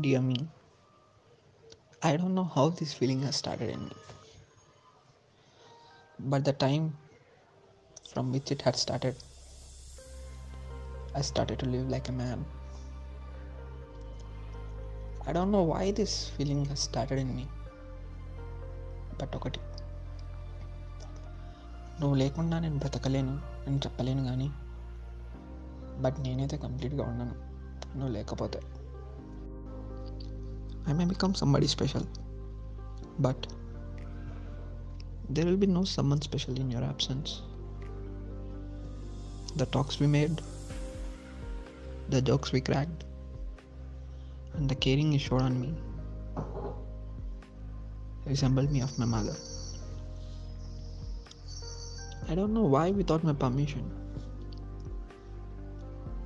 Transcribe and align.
Dear 0.00 0.20
me, 0.20 0.36
I 2.02 2.16
don't 2.16 2.34
know 2.34 2.44
how 2.44 2.70
this 2.70 2.92
feeling 2.92 3.20
has 3.22 3.36
started 3.36 3.70
in 3.70 3.84
me, 3.84 3.96
but 6.18 6.44
the 6.44 6.54
time 6.54 6.96
from 8.08 8.32
which 8.32 8.50
it 8.50 8.62
had 8.62 8.76
started, 8.76 9.16
I 11.14 11.22
started 11.22 11.58
to 11.58 11.66
live 11.66 11.88
like 11.88 12.08
a 12.08 12.12
man. 12.12 12.44
I 15.26 15.32
don't 15.32 15.52
know 15.52 15.62
why 15.62 15.92
this 15.92 16.28
feeling 16.28 16.64
has 16.64 16.80
started 16.80 17.18
in 17.18 17.32
me, 17.36 17.46
but 19.20 19.34
ఒకటి 19.36 19.60
నువ్వు 22.00 22.14
లేకుండా 22.14 22.56
నేను 22.58 22.78
బ్రతకలేను 22.78 23.34
అని 23.66 23.78
చెప్పలేను 23.78 24.22
కానీ 24.24 24.48
but 26.04 26.18
నేనైతే 26.20 26.56
కంప్లీట్గా 26.56 27.04
ఉన్నాను 27.04 27.34
నువ్వు 27.98 28.12
లేకపోతే 28.18 28.60
I 30.87 30.93
may 30.93 31.05
become 31.05 31.35
somebody 31.35 31.67
special, 31.67 32.07
but 33.19 33.47
there 35.29 35.45
will 35.45 35.57
be 35.57 35.67
no 35.67 35.83
someone 35.83 36.21
special 36.21 36.57
in 36.57 36.71
your 36.71 36.83
absence. 36.83 37.41
The 39.57 39.65
talks 39.65 39.99
we 39.99 40.07
made, 40.07 40.41
the 42.09 42.21
jokes 42.21 42.53
we 42.53 42.61
cracked, 42.61 43.03
and 44.53 44.69
the 44.69 44.75
caring 44.75 45.11
you 45.11 45.19
showed 45.19 45.41
on 45.41 45.59
me 45.59 45.73
resembled 48.25 48.71
me 48.71 48.81
of 48.81 48.97
my 48.97 49.05
mother. 49.05 49.35
I 52.29 52.35
don't 52.35 52.53
know 52.53 52.63
why, 52.63 52.91
without 52.91 53.23
my 53.23 53.33
permission, 53.33 53.89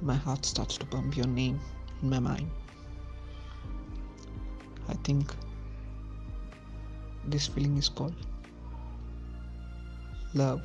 my 0.01 0.15
heart 0.15 0.45
starts 0.45 0.77
to 0.77 0.85
pump 0.85 1.17
your 1.17 1.27
name 1.27 1.59
in 2.01 2.09
my 2.09 2.19
mind. 2.19 2.49
I 4.89 4.93
think 5.03 5.33
this 7.25 7.47
feeling 7.47 7.77
is 7.77 7.89
called 7.89 8.15
love. 10.33 10.61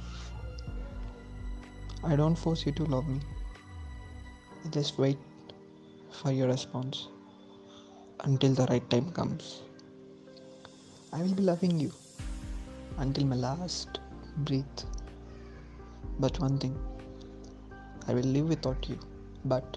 I 2.05 2.17
don't 2.17 2.37
force 2.37 2.64
you 2.64 2.72
to 2.72 2.84
love 2.84 3.09
me. 3.09 3.20
I 4.64 4.69
just 4.69 4.98
wait 4.98 5.19
for 6.11 6.33
your 6.33 6.48
response 6.48 7.09
until 8.20 8.55
the 8.55 8.67
right 8.67 8.89
time 8.91 9.11
comes. 9.12 9.62
I 11.12 11.22
will 11.22 11.34
be 11.34 11.42
loving 11.42 11.78
you 11.81 11.92
until 12.98 13.27
my 13.27 13.37
last 13.37 14.00
breath. 14.39 14.84
But 16.19 16.39
one 16.41 16.59
thing, 16.59 16.78
I 18.09 18.14
will 18.14 18.22
live 18.22 18.48
without 18.48 18.89
you, 18.89 18.98
but 19.44 19.77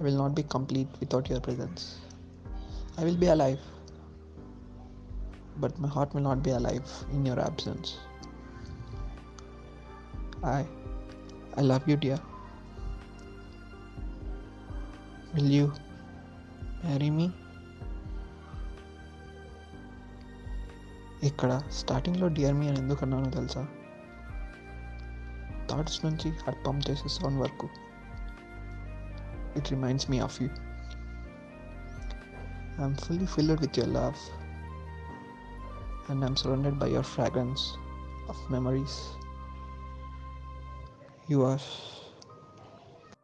I 0.00 0.04
will 0.04 0.16
not 0.16 0.34
be 0.34 0.42
complete 0.42 0.88
without 0.98 1.28
your 1.28 1.40
presence. 1.40 1.98
I 3.00 3.04
will 3.04 3.16
be 3.16 3.28
alive, 3.28 3.60
but 5.56 5.78
my 5.78 5.88
heart 5.88 6.12
will 6.14 6.20
not 6.20 6.42
be 6.42 6.50
alive 6.50 6.88
in 7.12 7.24
your 7.24 7.40
absence. 7.40 7.96
I, 10.44 10.66
I 11.56 11.62
love 11.62 11.88
you, 11.88 11.96
dear. 11.96 12.18
Will 15.34 15.50
you 15.50 15.66
marry 16.84 17.10
me? 17.10 17.28
ఇక్కడ 21.22 21.52
స్టార్టింగ్లో 21.78 22.26
dear 22.28 22.54
మీ 22.58 22.66
అని 22.68 22.78
ఎందుకు 22.78 23.02
అన్నానో 23.04 23.30
తెలుసా 23.30 23.62
thoughts 25.70 25.98
నుంచి 26.04 26.28
heart 26.42 26.62
pump 26.66 26.84
చేసే 26.88 27.08
sound 27.16 27.38
వరకు 27.42 27.66
it 29.58 29.68
reminds 29.70 30.06
me 30.12 30.18
of 30.26 30.36
you 30.42 30.48
I'm 32.80 32.94
fully 32.96 33.26
filled 33.26 33.60
with 33.60 33.76
your 33.76 33.86
love, 33.86 34.18
and 36.08 36.24
I'm 36.24 36.34
surrounded 36.34 36.78
by 36.78 36.86
your 36.86 37.02
fragrance 37.02 37.76
of 38.26 38.38
memories. 38.48 39.10
You 41.28 41.42
are 41.44 41.60